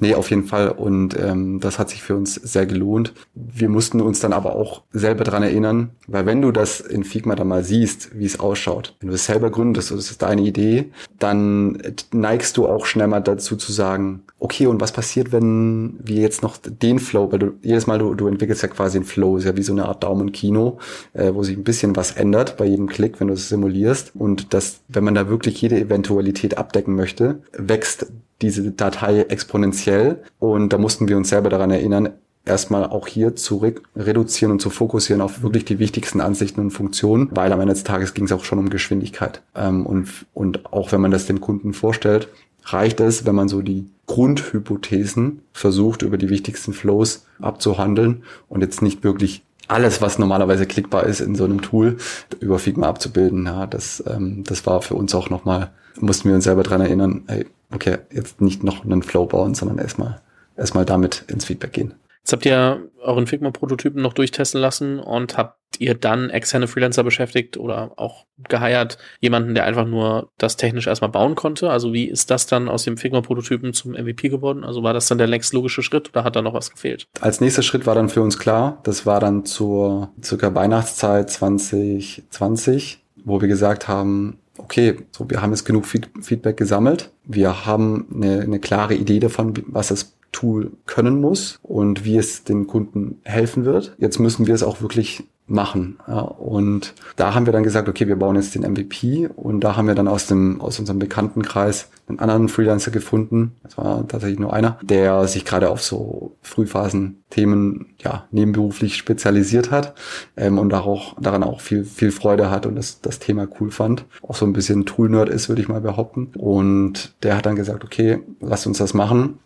[0.00, 0.70] nee, auf jeden Fall.
[0.70, 3.14] Und ähm, das hat sich für uns sehr gelohnt.
[3.34, 7.34] Wir mussten uns dann aber auch selber dran erinnern, weil wenn du das in Figma
[7.34, 10.90] dann mal siehst, wie es ausschaut, wenn du es selber gründest, das ist deine Idee,
[11.18, 11.82] dann
[12.12, 16.42] neigst du auch schnell mal dazu zu sagen, okay, und was passiert, wenn wir jetzt
[16.42, 19.44] noch den Flow, weil du jedes Mal, du, du entwickelst ja quasi einen Flow, ist
[19.44, 20.78] ja wie so eine Art Daumenkino,
[21.12, 24.12] äh, wo sich ein bisschen was ändert bei jedem Klick, wenn du es simulierst.
[24.14, 28.06] Und das, wenn man da wirklich jede Eventualität abdecken möchte, wächst
[28.40, 32.10] diese Datei exponentiell und da mussten wir uns selber daran erinnern,
[32.44, 36.70] erstmal auch hier zu re reduzieren und zu fokussieren auf wirklich die wichtigsten Ansichten und
[36.70, 39.42] Funktionen, weil am Ende des Tages ging es auch schon um Geschwindigkeit.
[39.54, 42.28] Ähm, und, und auch wenn man das dem Kunden vorstellt,
[42.72, 48.82] reicht es, wenn man so die Grundhypothesen versucht, über die wichtigsten Flows abzuhandeln und jetzt
[48.82, 51.98] nicht wirklich alles, was normalerweise klickbar ist in so einem Tool,
[52.40, 53.44] über Figma abzubilden.
[53.44, 57.22] Ja, das, ähm, das war für uns auch nochmal mussten wir uns selber dran erinnern,
[57.26, 60.20] hey, okay, jetzt nicht noch einen Flow bauen, sondern erstmal
[60.56, 61.94] erstmal damit ins Feedback gehen.
[62.28, 67.56] Jetzt habt ihr euren Figma-Prototypen noch durchtesten lassen und habt ihr dann externe Freelancer beschäftigt
[67.56, 71.70] oder auch geheiert, jemanden, der einfach nur das technisch erstmal bauen konnte?
[71.70, 74.62] Also wie ist das dann aus dem Figma-Prototypen zum MVP geworden?
[74.62, 77.06] Also war das dann der nächste logische Schritt oder hat da noch was gefehlt?
[77.22, 83.02] Als nächster Schritt war dann für uns klar, das war dann zur circa Weihnachtszeit 2020,
[83.24, 87.10] wo wir gesagt haben, okay, so wir haben jetzt genug Feedback gesammelt.
[87.24, 92.44] Wir haben eine, eine klare Idee davon, was das Tool können muss und wie es
[92.44, 93.94] den Kunden helfen wird.
[93.98, 95.98] Jetzt müssen wir es auch wirklich machen.
[96.06, 99.76] Ja, und da haben wir dann gesagt, okay, wir bauen jetzt den MVP und da
[99.76, 103.52] haben wir dann aus dem, aus unserem Bekanntenkreis einen anderen Freelancer gefunden.
[103.62, 109.94] Das war tatsächlich nur einer, der sich gerade auf so Frühphasen-Themen, ja, nebenberuflich spezialisiert hat,
[110.36, 114.04] ähm, und auch, daran auch viel, viel Freude hat und das, das Thema cool fand.
[114.22, 116.30] Auch so ein bisschen Tool-Nerd ist, würde ich mal behaupten.
[116.36, 119.38] Und der hat dann gesagt, okay, lass uns das machen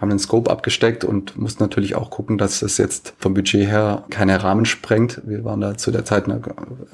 [0.00, 4.04] haben den Scope abgesteckt und mussten natürlich auch gucken, dass es jetzt vom Budget her
[4.10, 5.22] keine Rahmen sprengt.
[5.24, 6.24] Wir waren da zu der Zeit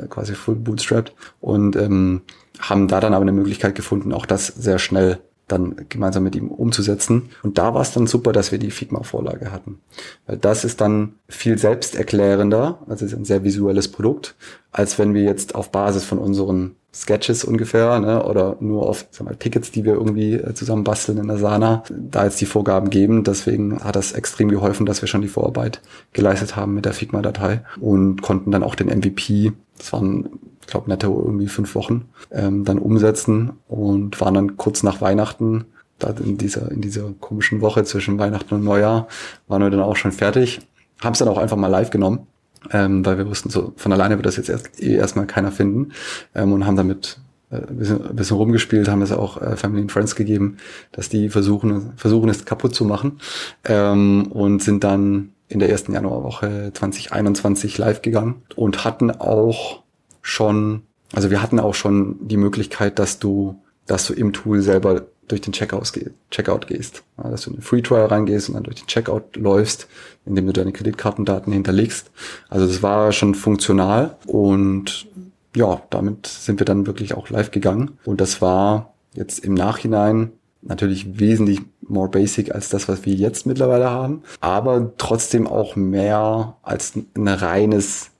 [0.08, 2.22] quasi full bootstrapped und ähm,
[2.60, 6.48] haben da dann aber eine Möglichkeit gefunden, auch das sehr schnell dann gemeinsam mit ihm
[6.48, 7.30] umzusetzen.
[7.42, 9.80] Und da war es dann super, dass wir die Figma-Vorlage hatten.
[10.26, 14.34] Weil das ist dann viel selbsterklärender, also ist ein sehr visuelles Produkt,
[14.70, 19.24] als wenn wir jetzt auf Basis von unseren Sketches ungefähr, ne, oder nur auf sag
[19.24, 22.90] mal, Tickets, die wir irgendwie äh, zusammen basteln in der Sana, da jetzt die Vorgaben
[22.90, 23.24] geben.
[23.24, 25.81] Deswegen hat das extrem geholfen, dass wir schon die Vorarbeit
[26.12, 30.28] geleistet haben mit der Figma-Datei und konnten dann auch den MVP, das waren,
[30.61, 35.64] ich glaube, netto irgendwie fünf Wochen, ähm, dann umsetzen und waren dann kurz nach Weihnachten
[35.98, 39.09] da in dieser, in dieser komischen Woche zwischen Weihnachten und Neujahr
[39.48, 40.61] waren wir dann auch schon fertig.
[41.00, 42.26] Haben es dann auch einfach mal live genommen,
[42.70, 45.92] ähm, weil wir wussten, so von alleine wird das jetzt erst, eh erstmal keiner finden.
[46.35, 47.18] Ähm, und haben damit
[47.51, 50.59] äh, ein bisschen, ein bisschen rumgespielt, haben es auch äh, Family and Friends gegeben,
[50.92, 53.20] dass die versuchen, versuchen es kaputt zu machen.
[53.64, 59.83] Ähm, und sind dann in der ersten Januarwoche 2021 live gegangen und hatten auch
[60.22, 65.03] schon, also wir hatten auch schon die Möglichkeit, dass du, dass du im Tool selber
[65.33, 65.92] durch den Checkout,
[66.31, 67.03] Checkout gehst.
[67.18, 69.88] Ja, dass du in den Free Trial reingehst und dann durch den Checkout läufst,
[70.27, 72.11] indem du deine Kreditkartendaten hinterlegst.
[72.49, 75.09] Also das war schon funktional und
[75.57, 77.99] ja, damit sind wir dann wirklich auch live gegangen.
[78.05, 83.47] Und das war jetzt im Nachhinein natürlich wesentlich more basic als das, was wir jetzt
[83.47, 88.11] mittlerweile haben, aber trotzdem auch mehr als ein reines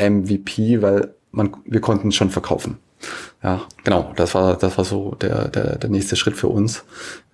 [0.00, 2.78] MVP, weil man, wir konnten schon verkaufen.
[3.42, 6.84] Ja, genau, das war, das war so der, der, der nächste Schritt für uns.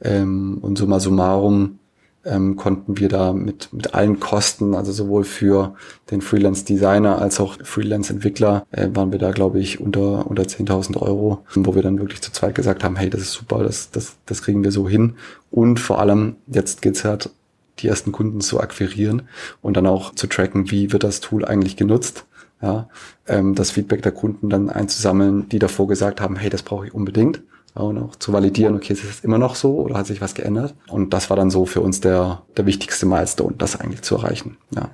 [0.02, 1.78] Ähm, und summa summarum
[2.24, 5.74] ähm, konnten wir da mit, mit allen Kosten, also sowohl für
[6.11, 11.44] den Freelance-Designer als auch Freelance-Entwickler, äh, waren wir da, glaube ich, unter, unter 10.000 Euro,
[11.54, 14.42] wo wir dann wirklich zu zweit gesagt haben, hey, das ist super, das, das, das
[14.42, 15.14] kriegen wir so hin.
[15.50, 17.31] Und vor allem, jetzt geht's halt,
[17.78, 19.22] die ersten Kunden zu akquirieren
[19.62, 22.26] und dann auch zu tracken, wie wird das Tool eigentlich genutzt.
[22.60, 22.88] Ja,
[23.26, 26.94] ähm, das Feedback der Kunden dann einzusammeln, die davor gesagt haben, hey, das brauche ich
[26.94, 27.40] unbedingt
[27.74, 30.74] und auch zu validieren, okay, ist es immer noch so oder hat sich was geändert?
[30.88, 34.56] Und das war dann so für uns der, der wichtigste Milestone, das eigentlich zu erreichen.
[34.74, 34.90] Ja.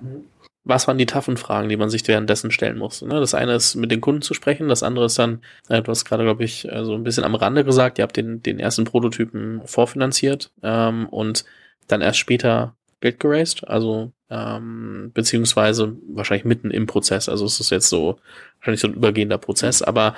[0.64, 3.06] Was waren die taffen Fragen, die man sich währenddessen stellen musste?
[3.06, 3.20] Ne?
[3.20, 6.04] Das eine ist, mit den Kunden zu sprechen, das andere ist dann, äh, du hast
[6.04, 8.84] gerade, glaube ich, äh, so ein bisschen am Rande gesagt, ihr habt den, den ersten
[8.84, 11.44] Prototypen vorfinanziert ähm, und
[11.86, 12.74] dann erst später
[13.04, 17.28] Geld geraced, also ähm, beziehungsweise wahrscheinlich mitten im Prozess.
[17.28, 18.18] Also es ist jetzt so
[18.58, 20.16] wahrscheinlich so ein übergehender Prozess, aber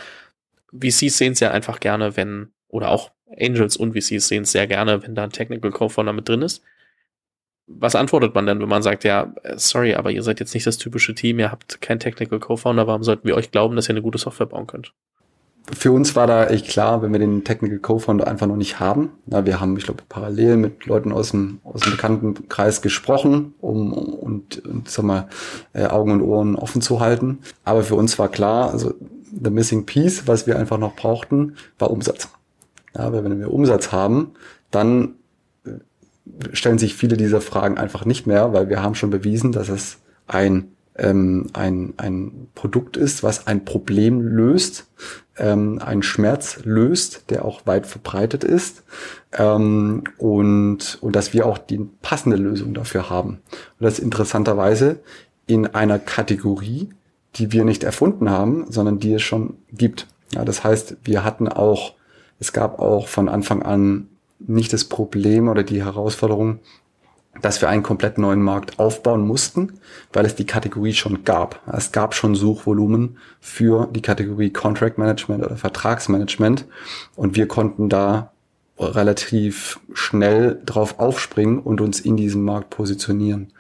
[0.73, 4.69] VCs sehen es ja einfach gerne, wenn, oder auch Angels und VCs sehen es sehr
[4.69, 6.63] gerne, wenn da ein Technical Co-Founder mit drin ist.
[7.67, 10.79] Was antwortet man denn, wenn man sagt, ja, sorry, aber ihr seid jetzt nicht das
[10.79, 14.03] typische Team, ihr habt keinen Technical Co-Founder, warum sollten wir euch glauben, dass ihr eine
[14.03, 14.93] gute Software bauen könnt?
[15.73, 19.11] Für uns war da echt klar, wenn wir den Technical Co-Founder einfach noch nicht haben.
[19.27, 23.55] Na, wir haben, ich glaube, parallel mit Leuten aus dem, aus dem bekannten Kreis gesprochen,
[23.61, 25.29] um, und, und sag mal,
[25.73, 27.41] äh, Augen und Ohren offen zu halten.
[27.65, 28.95] Aber für uns war klar, also
[29.33, 32.29] the missing piece, was wir einfach noch brauchten, war Umsatz.
[32.97, 34.33] Ja, weil wenn wir Umsatz haben,
[34.71, 35.15] dann
[35.65, 35.71] äh,
[36.53, 39.99] stellen sich viele dieser Fragen einfach nicht mehr, weil wir haben schon bewiesen, dass es
[40.29, 44.87] ein, ähm, ein, ein Produkt ist, was ein Problem löst,
[45.39, 48.83] ähm, einen Schmerz löst, der auch weit verbreitet ist
[49.33, 53.41] ähm, und, und dass wir auch die passende Lösung dafür haben.
[53.79, 55.01] Und das interessanterweise
[55.47, 56.91] in einer Kategorie,
[57.37, 60.07] die wir nicht erfunden haben, sondern die es schon gibt.
[60.35, 61.95] Ja, das heißt, wir hatten auch,
[62.41, 66.61] es gab auch von Anfang an nicht das Problem oder die Herausforderung,
[67.43, 69.81] dass wir einen komplett neuen Markt aufbauen mussten,
[70.13, 71.61] weil es die Kategorie schon gab.
[71.73, 76.67] Es gab schon Suchvolumen für die Kategorie Contract Management oder Vertragsmanagement
[77.17, 78.33] und wir konnten da
[78.79, 83.53] relativ schnell drauf aufspringen und uns in diesem Markt positionieren.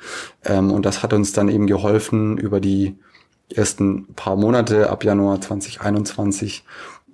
[0.45, 2.97] Ähm, und das hat uns dann eben geholfen, über die
[3.55, 6.65] ersten paar Monate ab Januar 2021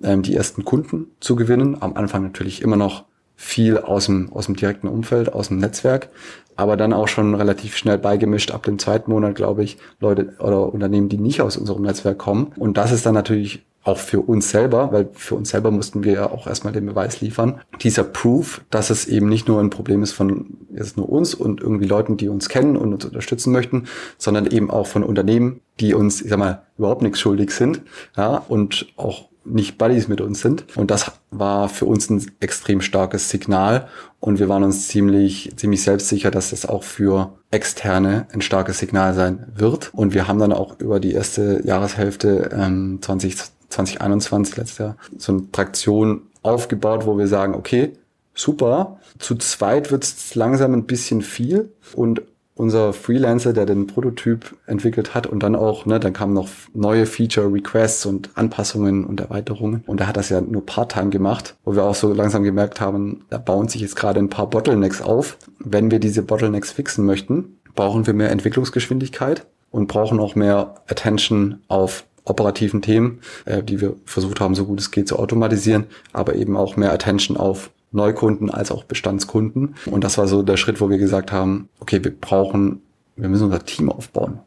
[0.03, 1.81] ähm, die ersten Kunden zu gewinnen.
[1.81, 3.05] Am Anfang natürlich immer noch
[3.43, 6.09] viel aus dem, aus dem direkten Umfeld, aus dem Netzwerk,
[6.55, 10.73] aber dann auch schon relativ schnell beigemischt ab dem zweiten Monat, glaube ich, Leute oder
[10.73, 12.53] Unternehmen, die nicht aus unserem Netzwerk kommen.
[12.55, 16.13] Und das ist dann natürlich auch für uns selber, weil für uns selber mussten wir
[16.13, 17.59] ja auch erstmal den Beweis liefern.
[17.81, 21.59] Dieser Proof, dass es eben nicht nur ein Problem ist von jetzt nur uns und
[21.59, 25.93] irgendwie Leuten, die uns kennen und uns unterstützen möchten, sondern eben auch von Unternehmen, die
[25.93, 27.81] uns, ich sag mal, überhaupt nichts schuldig sind,
[28.15, 30.65] ja, und auch nicht Buddies mit uns sind.
[30.77, 33.87] Und das war für uns ein extrem starkes Signal.
[34.19, 39.13] Und wir waren uns ziemlich, ziemlich selbstsicher, dass das auch für Externe ein starkes Signal
[39.13, 39.93] sein wird.
[39.93, 43.35] Und wir haben dann auch über die erste Jahreshälfte ähm, 20,
[43.69, 47.93] 2021, letztes Jahr, so eine Traktion aufgebaut, wo wir sagen, okay,
[48.33, 52.21] super, zu zweit wird es langsam ein bisschen viel und
[52.55, 57.05] unser Freelancer, der den Prototyp entwickelt hat und dann auch, ne, dann kamen noch neue
[57.05, 61.75] Feature Requests und Anpassungen und Erweiterungen und er hat das ja nur Part-Time gemacht, wo
[61.75, 65.37] wir auch so langsam gemerkt haben, da bauen sich jetzt gerade ein paar Bottlenecks auf.
[65.59, 71.61] Wenn wir diese Bottlenecks fixen möchten, brauchen wir mehr Entwicklungsgeschwindigkeit und brauchen auch mehr Attention
[71.67, 76.35] auf operativen Themen, äh, die wir versucht haben, so gut es geht zu automatisieren, aber
[76.35, 79.75] eben auch mehr Attention auf Neukunden als auch Bestandskunden.
[79.85, 82.81] Und das war so der Schritt, wo wir gesagt haben, okay, wir brauchen,
[83.15, 84.39] wir müssen unser Team aufbauen.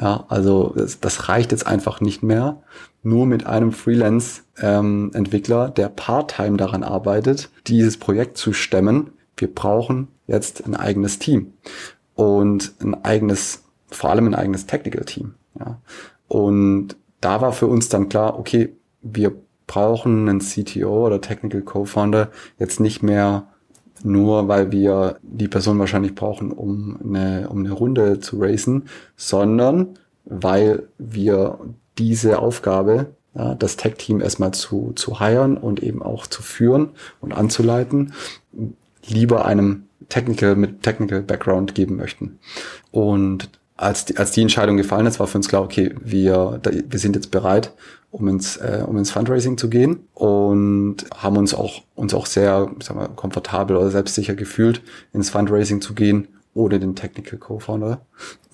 [0.00, 2.62] Ja, also das, das reicht jetzt einfach nicht mehr,
[3.02, 9.10] nur mit einem Freelance-Entwickler, ähm, der part-time daran arbeitet, dieses Projekt zu stemmen.
[9.36, 11.52] Wir brauchen jetzt ein eigenes Team
[12.14, 15.34] und ein eigenes, vor allem ein eigenes Technical-Team.
[15.58, 15.78] Ja.
[16.28, 19.32] Und da war für uns dann klar, okay, wir
[19.66, 23.46] brauchen einen CTO oder Technical Co-Founder jetzt nicht mehr
[24.04, 29.98] nur, weil wir die Person wahrscheinlich brauchen, um eine, um eine Runde zu racen, sondern
[30.24, 31.58] weil wir
[31.98, 37.32] diese Aufgabe, ja, das Tech-Team erstmal zu, zu hiren und eben auch zu führen und
[37.32, 38.12] anzuleiten,
[39.06, 42.38] lieber einem Technical mit Technical Background geben möchten.
[42.90, 43.50] Und
[43.82, 47.16] als die, als die Entscheidung gefallen ist, war für uns klar, okay, wir, wir sind
[47.16, 47.72] jetzt bereit,
[48.10, 52.70] um ins, äh, um ins Fundraising zu gehen und haben uns auch, uns auch sehr,
[52.80, 58.00] sagen wir, komfortabel oder selbstsicher gefühlt, ins Fundraising zu gehen, ohne den Technical Co-Founder.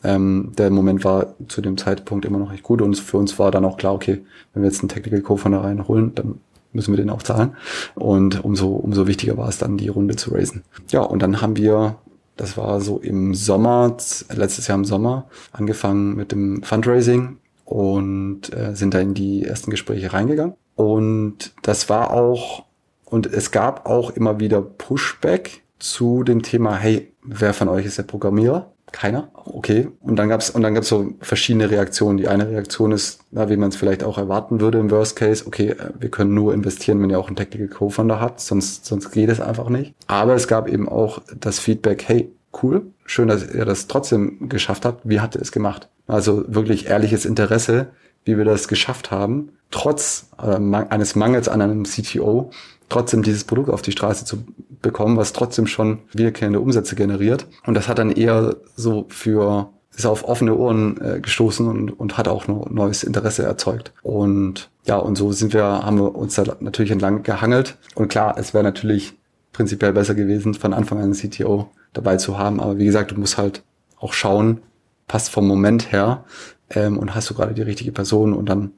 [0.04, 3.50] Ähm, der Moment war zu dem Zeitpunkt immer noch nicht gut und für uns war
[3.50, 6.40] dann auch klar, okay, wenn wir jetzt einen Technical Co-Founder reinholen, dann
[6.72, 7.56] müssen wir den auch zahlen.
[7.94, 10.62] Und umso, umso wichtiger war es dann, die Runde zu raisen.
[10.90, 11.96] Ja, und dann haben wir,
[12.38, 13.96] das war so im Sommer,
[14.34, 19.70] letztes Jahr im Sommer, angefangen mit dem Fundraising und äh, sind da in die ersten
[19.70, 20.54] Gespräche reingegangen.
[20.74, 22.64] Und das war auch,
[23.04, 27.98] und es gab auch immer wieder Pushback zu dem Thema, hey, wer von euch ist
[27.98, 28.72] der Programmierer?
[28.92, 29.30] Keiner?
[29.34, 29.88] Okay.
[30.00, 32.18] Und dann gab's und dann gab's so verschiedene Reaktionen.
[32.18, 35.46] Die eine Reaktion ist, na, wie man es vielleicht auch erwarten würde im Worst Case,
[35.46, 39.10] okay, äh, wir können nur investieren, wenn ihr auch einen Technical Co-Founder habt, sonst, sonst
[39.10, 39.94] geht es einfach nicht.
[40.06, 42.30] Aber es gab eben auch das Feedback, hey,
[42.62, 45.08] cool, schön, dass ihr das trotzdem geschafft habt.
[45.08, 45.88] Wie habt ihr es gemacht?
[46.06, 47.88] Also wirklich ehrliches Interesse,
[48.24, 52.50] wie wir das geschafft haben, trotz äh, eines Mangels an einem CTO,
[52.88, 54.44] trotzdem dieses Produkt auf die Straße zu
[54.80, 57.46] bekommen, was trotzdem schon wiederkehrende Umsätze generiert.
[57.66, 62.16] Und das hat dann eher so für ist auf offene Ohren äh, gestoßen und, und
[62.16, 63.92] hat auch noch neues Interesse erzeugt.
[64.02, 67.76] Und ja, und so sind wir, haben wir uns da natürlich entlang gehangelt.
[67.96, 69.18] Und klar, es wäre natürlich
[69.52, 72.60] prinzipiell besser gewesen, von Anfang an einen CTO dabei zu haben.
[72.60, 73.64] Aber wie gesagt, du musst halt
[73.98, 74.60] auch schauen,
[75.08, 76.24] passt vom Moment her
[76.70, 78.70] ähm, und hast du gerade die richtige Person und dann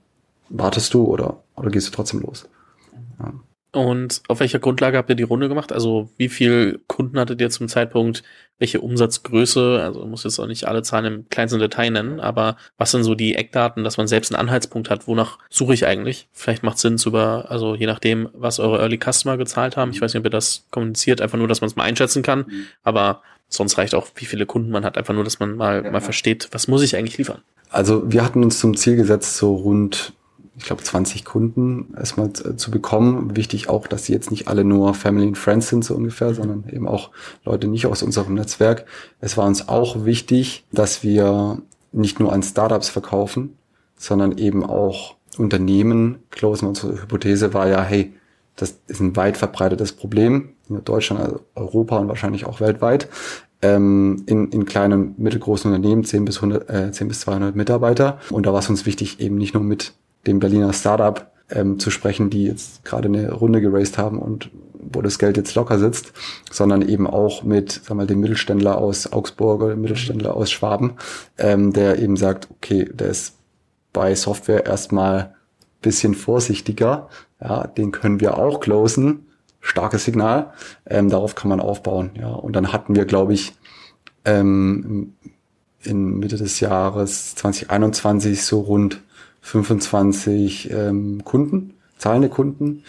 [0.49, 2.49] wartest du oder, oder gehst du trotzdem los.
[3.19, 3.33] Ja.
[3.73, 5.73] Und auf welcher Grundlage habt ihr die Runde gemacht?
[5.73, 8.25] Also wie viel Kunden hattet ihr zum Zeitpunkt?
[8.59, 9.81] Welche Umsatzgröße?
[9.83, 13.15] Also muss jetzt auch nicht alle Zahlen im kleinsten Detail nennen, aber was sind so
[13.15, 15.07] die Eckdaten, dass man selbst einen Anhaltspunkt hat?
[15.07, 16.29] Wonach suche ich eigentlich?
[16.33, 19.91] Vielleicht macht Sinn zu über, also je nachdem, was eure Early Customer gezahlt haben.
[19.93, 22.41] Ich weiß nicht, ob ihr das kommuniziert, einfach nur, dass man es mal einschätzen kann.
[22.41, 22.67] Mhm.
[22.83, 25.91] Aber sonst reicht auch, wie viele Kunden man hat, einfach nur, dass man mal, ja.
[25.91, 27.43] mal versteht, was muss ich eigentlich liefern.
[27.71, 30.13] Also wir hatten uns zum Ziel gesetzt, so rund
[30.61, 33.35] ich glaube, 20 Kunden erstmal zu bekommen.
[33.35, 36.65] Wichtig auch, dass sie jetzt nicht alle nur Family and Friends sind, so ungefähr, sondern
[36.71, 37.11] eben auch
[37.47, 38.85] Leute nicht aus unserem Netzwerk.
[39.21, 43.57] Es war uns auch wichtig, dass wir nicht nur an Startups verkaufen,
[43.97, 46.69] sondern eben auch Unternehmen closen.
[46.69, 48.13] Unsere Hypothese war ja, hey,
[48.57, 53.09] das ist ein weit verbreitetes Problem in Deutschland, also Europa und wahrscheinlich auch weltweit.
[53.63, 58.19] Ähm, in, in kleinen, mittelgroßen Unternehmen, 10 bis, 100, äh, 10 bis 200 Mitarbeiter.
[58.31, 59.95] Und da war es uns wichtig, eben nicht nur mit
[60.27, 64.51] dem Berliner Startup ähm, zu sprechen, die jetzt gerade eine Runde geraced haben und
[64.93, 66.13] wo das Geld jetzt locker sitzt,
[66.51, 70.95] sondern eben auch mit, sag mal, dem Mittelständler aus Augsburg oder dem Mittelständler aus Schwaben,
[71.39, 73.37] ähm, der eben sagt, okay, der ist
[73.93, 75.35] bei Software erstmal
[75.83, 77.09] bisschen vorsichtiger,
[77.41, 79.27] ja, den können wir auch closen,
[79.61, 80.53] starkes Signal,
[80.87, 83.55] ähm, darauf kann man aufbauen, ja, und dann hatten wir, glaube ich,
[84.25, 85.15] ähm,
[85.83, 89.03] in Mitte des Jahres 2021 so rund
[89.43, 92.85] 25 ähm, Kunden, zahlende Kunden,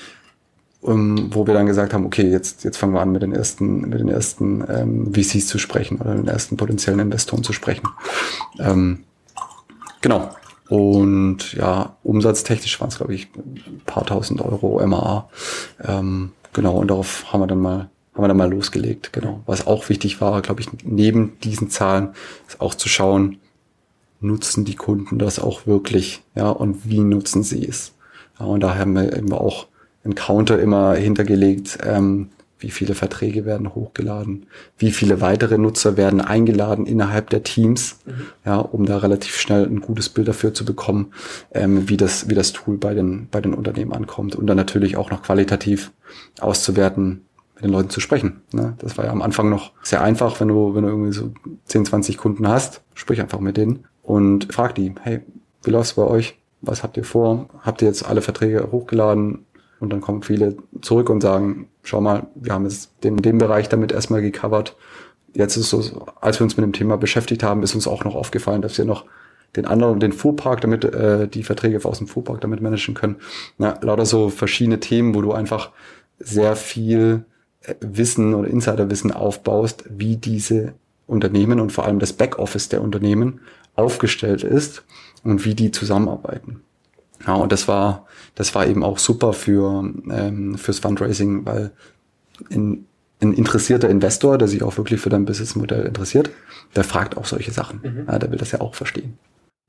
[0.82, 3.34] um, ähm, wo wir dann gesagt haben, okay, jetzt, jetzt fangen wir an, mit den
[3.34, 7.88] ersten, mit den ersten ähm, VCs zu sprechen oder den ersten potenziellen Investoren zu sprechen.
[8.60, 9.04] Ähm,
[10.02, 10.32] genau.
[10.70, 15.30] Und ja, umsatztechnisch waren es, glaube ich, ein paar tausend Euro MAA.
[15.84, 19.42] Ähm, genau, und darauf haben wir dann mal haben wir dann mal losgelegt, genau.
[19.46, 22.10] Was auch wichtig war, glaube ich, neben diesen Zahlen,
[22.48, 23.40] ist auch zu schauen,
[24.22, 27.94] nutzen die Kunden das auch wirklich, ja, und wie nutzen sie es.
[28.40, 29.68] Ja, und da haben wir eben auch
[30.04, 32.30] ein Counter immer hintergelegt, ähm,
[32.62, 34.46] wie viele Verträge werden hochgeladen,
[34.78, 38.12] wie viele weitere Nutzer werden eingeladen innerhalb der Teams, mhm.
[38.46, 41.12] ja, um da relativ schnell ein gutes Bild dafür zu bekommen,
[41.54, 44.96] ähm, wie das, wie das Tool bei den, bei den Unternehmen ankommt und dann natürlich
[44.96, 45.92] auch noch qualitativ
[46.40, 48.42] auszuwerten, mit den Leuten zu sprechen.
[48.54, 48.76] Ne?
[48.78, 51.32] Das war ja am Anfang noch sehr einfach, wenn du, wenn du irgendwie so
[51.66, 55.22] 10, 20 Kunden hast, sprich einfach mit denen und frag die, hey,
[55.64, 56.38] wie läuft's bei euch?
[56.62, 57.50] Was habt ihr vor?
[57.62, 59.46] Habt ihr jetzt alle Verträge hochgeladen?
[59.80, 63.68] Und dann kommen viele zurück und sagen, schau mal, wir haben jetzt den, den Bereich
[63.68, 64.76] damit erstmal gecovert.
[65.34, 68.04] Jetzt ist es so, als wir uns mit dem Thema beschäftigt haben, ist uns auch
[68.04, 69.06] noch aufgefallen, dass wir noch
[69.56, 73.18] den anderen, den Fuhrpark, damit äh, die Verträge aus dem Fuhrpark damit managen können.
[73.58, 75.72] Ja, lauter so verschiedene Themen, wo du einfach
[76.20, 77.26] sehr viel
[77.62, 80.74] äh, Wissen oder Insiderwissen aufbaust, wie diese
[81.12, 83.42] Unternehmen und vor allem das Backoffice der Unternehmen
[83.76, 84.84] aufgestellt ist
[85.24, 86.62] und wie die zusammenarbeiten.
[87.26, 91.72] Ja, und das war, das war eben auch super für ähm, fürs Fundraising, weil
[92.50, 92.86] in,
[93.22, 96.32] ein interessierter Investor, der sich auch wirklich für dein Businessmodell interessiert,
[96.76, 97.82] der fragt auch solche Sachen.
[97.84, 98.06] Mhm.
[98.08, 99.20] Ja, der will das ja auch verstehen.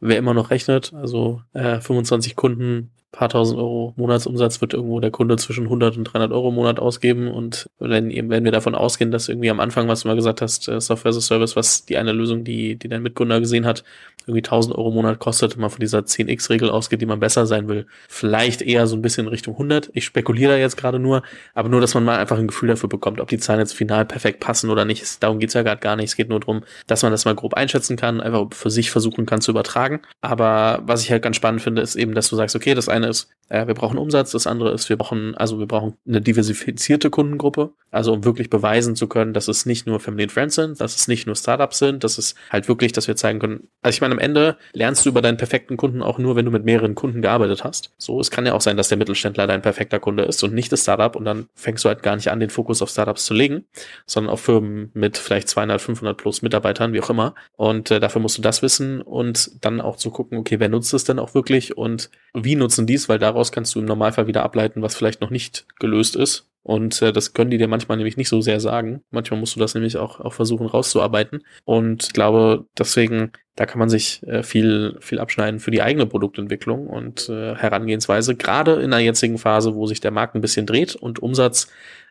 [0.01, 5.11] Wer immer noch rechnet, also äh, 25 Kunden paar tausend Euro Monatsumsatz wird irgendwo der
[5.11, 7.31] Kunde zwischen 100 und 300 Euro im Monat ausgeben.
[7.31, 10.67] Und wenn, wenn wir davon ausgehen, dass irgendwie am Anfang, was du mal gesagt hast,
[10.69, 13.85] äh, Software as a Service, was die eine Lösung, die, die dein Mitgründer gesehen hat,
[14.27, 17.69] irgendwie 1000 Euro im Monat kostet, man von dieser 10x-Regel ausgeht, die man besser sein
[17.69, 19.91] will, vielleicht eher so ein bisschen Richtung 100.
[19.95, 21.23] Ich spekuliere da jetzt gerade nur,
[21.55, 24.05] aber nur, dass man mal einfach ein Gefühl dafür bekommt, ob die Zahlen jetzt final
[24.05, 25.23] perfekt passen oder nicht.
[25.23, 26.07] Darum geht's ja gerade gar nicht.
[26.07, 29.27] Es geht nur darum, dass man das mal grob einschätzen kann, einfach für sich versuchen
[29.27, 30.01] kann zu übertragen.
[30.21, 33.02] Aber was ich halt ganz spannend finde, ist eben, dass du sagst, okay, das eine
[33.09, 37.11] ist, äh, wir brauchen Umsatz, das andere ist, wir brauchen, also wir brauchen eine diversifizierte
[37.11, 40.81] Kundengruppe, also um wirklich beweisen zu können, dass es nicht nur Family and Friends sind,
[40.81, 43.95] dass es nicht nur Startups sind, dass es halt wirklich, dass wir zeigen können, also
[43.95, 46.65] ich meine, am Ende lernst du über deinen perfekten Kunden auch nur, wenn du mit
[46.65, 47.93] mehreren Kunden gearbeitet hast.
[47.99, 50.73] So, es kann ja auch sein, dass der Mittelständler dein perfekter Kunde ist und nicht
[50.73, 53.35] das Startup und dann fängst du halt gar nicht an, den Fokus auf Startups zu
[53.35, 53.67] legen,
[54.07, 57.35] sondern auf Firmen mit vielleicht 200, 500 plus Mitarbeitern, wie auch immer.
[57.57, 60.95] Und äh, dafür musst du das wissen und dann auch zu gucken, okay, wer nutzt
[60.95, 64.43] es denn auch wirklich und wie nutzen dies, weil daraus kannst du im Normalfall wieder
[64.43, 68.17] ableiten, was vielleicht noch nicht gelöst ist und äh, das können die dir manchmal nämlich
[68.17, 69.03] nicht so sehr sagen.
[69.11, 71.43] Manchmal musst du das nämlich auch, auch versuchen rauszuarbeiten.
[71.65, 76.07] Und ich glaube, deswegen, da kann man sich äh, viel, viel abschneiden für die eigene
[76.07, 78.37] Produktentwicklung und äh, Herangehensweise.
[78.37, 81.67] Gerade in der jetzigen Phase, wo sich der Markt ein bisschen dreht und Umsatz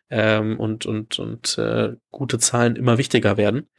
[0.10, 3.70] ähm, und, und, und äh, gute Zahlen immer wichtiger werden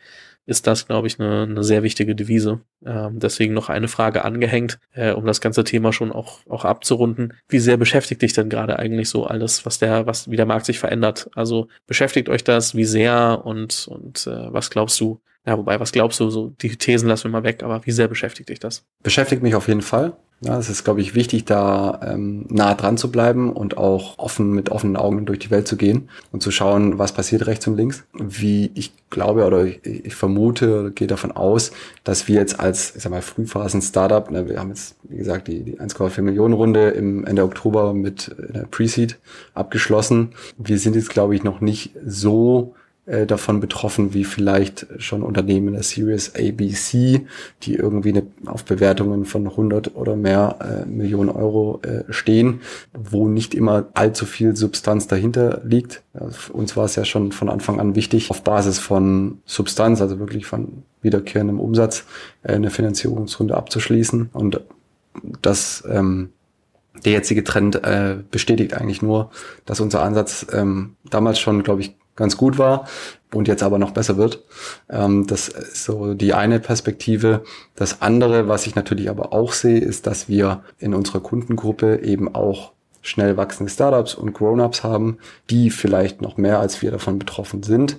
[0.46, 2.60] ist das, glaube ich, eine, eine sehr wichtige Devise.
[2.84, 7.34] Ähm, deswegen noch eine Frage angehängt, äh, um das ganze Thema schon auch, auch abzurunden.
[7.48, 10.66] Wie sehr beschäftigt dich denn gerade eigentlich so alles, was der, was, wie der Markt
[10.66, 11.30] sich verändert?
[11.34, 15.20] Also beschäftigt euch das, wie sehr und, und äh, was glaubst du?
[15.46, 16.30] Ja, wobei, was glaubst du?
[16.30, 18.84] So, die Thesen lassen wir mal weg, aber wie sehr beschäftigt dich das?
[19.02, 20.16] Beschäftigt mich auf jeden Fall.
[20.44, 24.50] Ja, es ist, glaube ich, wichtig, da ähm, nah dran zu bleiben und auch offen
[24.50, 27.76] mit offenen Augen durch die Welt zu gehen und zu schauen, was passiert rechts und
[27.76, 28.02] links.
[28.12, 31.70] Wie ich glaube oder ich, ich vermute, gehe davon aus,
[32.02, 35.62] dass wir jetzt als, ich sag mal, Frühphasen-Startup, ne, wir haben jetzt, wie gesagt, die,
[35.62, 39.18] die 1,4 Millionen Runde im Ende Oktober mit einer Pre-Seed
[39.54, 40.30] abgeschlossen.
[40.58, 42.74] Wir sind jetzt, glaube ich, noch nicht so
[43.04, 47.26] äh, davon betroffen, wie vielleicht schon Unternehmen in der Series ABC,
[47.62, 52.60] die irgendwie eine, auf Bewertungen von 100 oder mehr äh, Millionen Euro äh, stehen,
[52.92, 56.02] wo nicht immer allzu viel Substanz dahinter liegt.
[56.30, 60.20] Für uns war es ja schon von Anfang an wichtig, auf Basis von Substanz, also
[60.20, 62.04] wirklich von wiederkehrendem Umsatz,
[62.44, 64.30] äh, eine Finanzierungsrunde abzuschließen.
[64.32, 64.60] Und
[65.40, 66.30] das ähm,
[67.04, 69.30] der jetzige Trend äh, bestätigt eigentlich nur,
[69.64, 72.86] dass unser Ansatz ähm, damals schon, glaube ich, ganz gut war
[73.32, 74.42] und jetzt aber noch besser wird.
[74.90, 77.44] Ähm, das ist so die eine Perspektive.
[77.74, 82.34] Das andere, was ich natürlich aber auch sehe, ist, dass wir in unserer Kundengruppe eben
[82.34, 85.18] auch schnell wachsende Startups und Grown-ups haben,
[85.50, 87.98] die vielleicht noch mehr als wir davon betroffen sind.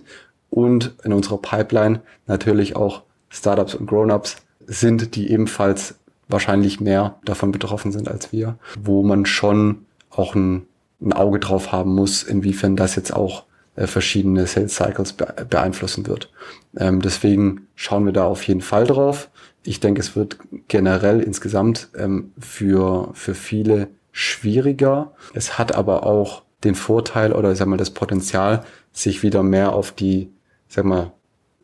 [0.49, 5.95] Und in unserer Pipeline natürlich auch Startups und Grown-ups sind, die ebenfalls
[6.29, 10.67] wahrscheinlich mehr davon betroffen sind als wir, wo man schon auch ein,
[11.01, 13.43] ein Auge drauf haben muss, inwiefern das jetzt auch
[13.75, 16.31] äh, verschiedene Sales Cycles beeinflussen wird.
[16.77, 19.29] Ähm, deswegen schauen wir da auf jeden Fall drauf.
[19.63, 25.13] Ich denke, es wird generell insgesamt ähm, für, für viele schwieriger.
[25.33, 29.73] Es hat aber auch den Vorteil oder ich sag mal das Potenzial, sich wieder mehr
[29.73, 30.29] auf die,
[30.67, 31.11] sag mal,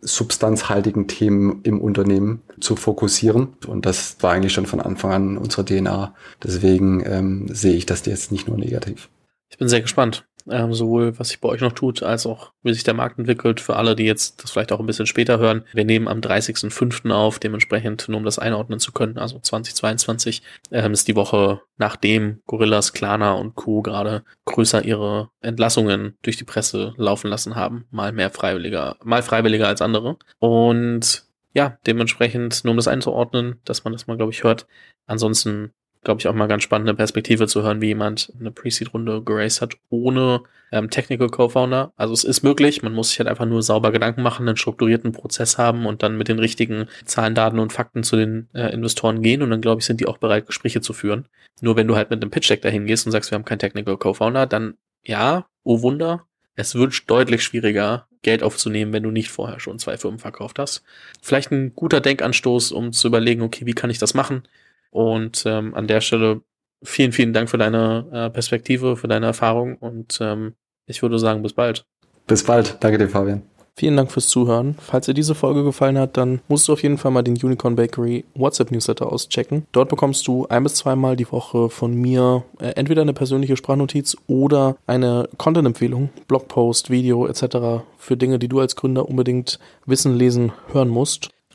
[0.02, 3.50] substanzhaltigen Themen im Unternehmen zu fokussieren.
[3.68, 6.16] Und das war eigentlich schon von Anfang an unsere DNA.
[6.42, 9.10] Deswegen ähm, sehe ich das jetzt nicht nur negativ.
[9.50, 12.74] Ich bin sehr gespannt ähm, sowohl was sich bei euch noch tut, als auch wie
[12.74, 13.60] sich der Markt entwickelt.
[13.60, 15.64] Für alle, die jetzt das vielleicht auch ein bisschen später hören.
[15.74, 17.12] Wir nehmen am 30.05.
[17.12, 22.42] auf, dementsprechend, nur um das einordnen zu können, also 2022 ähm, ist die Woche nachdem
[22.46, 23.82] Gorillas, Klana und Co.
[23.82, 27.86] gerade größer ihre Entlassungen durch die Presse laufen lassen haben.
[27.90, 30.18] Mal mehr freiwilliger, mal freiwilliger als andere.
[30.40, 31.24] Und
[31.54, 34.68] ja, dementsprechend, nur um das einzuordnen, dass man das mal, glaube ich, hört.
[35.08, 35.72] Ansonsten
[36.04, 39.76] glaube ich, auch mal ganz spannende Perspektive zu hören, wie jemand eine Pre-Seed-Runde geraced hat,
[39.90, 41.94] ohne ähm, Technical Co-Founder.
[41.96, 45.12] Also es ist möglich, man muss sich halt einfach nur sauber Gedanken machen, einen strukturierten
[45.12, 49.22] Prozess haben und dann mit den richtigen Zahlen, Daten und Fakten zu den äh, Investoren
[49.22, 51.28] gehen und dann, glaube ich, sind die auch bereit, Gespräche zu führen.
[51.62, 53.98] Nur wenn du halt mit einem Pitch-Deck dahin gehst und sagst, wir haben keinen Technical
[53.98, 59.60] Co-Founder, dann ja, oh Wunder, es wird deutlich schwieriger, Geld aufzunehmen, wenn du nicht vorher
[59.62, 60.84] schon zwei Firmen verkauft hast.
[61.22, 64.44] Vielleicht ein guter Denkanstoß, um zu überlegen, okay, wie kann ich das machen?
[64.92, 66.42] Und ähm, an der Stelle
[66.84, 70.54] vielen, vielen Dank für deine äh, Perspektive, für deine Erfahrung und ähm,
[70.86, 71.86] ich würde sagen, bis bald.
[72.26, 72.78] Bis bald.
[72.80, 73.44] Danke dir, Fabian.
[73.76, 74.76] Vielen Dank fürs Zuhören.
[74.78, 77.78] Falls dir diese Folge gefallen hat, dann musst du auf jeden Fall mal den Unicorn
[77.78, 79.68] Bakery WhatsApp Newsletter auschecken.
[79.72, 84.18] Dort bekommst du ein bis zweimal die Woche von mir äh, entweder eine persönliche Sprachnotiz
[84.28, 87.86] oder eine Content-Empfehlung, Blogpost, Video etc.
[87.98, 91.30] für Dinge, die du als Gründer unbedingt wissen, lesen, hören musst.